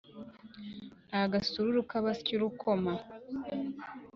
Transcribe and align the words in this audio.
Nta 1.09 1.21
gasururu 1.31 1.81
k' 1.89 1.97
abasya 1.99 2.31
urukoma 2.37 2.93